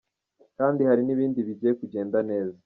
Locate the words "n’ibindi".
1.03-1.39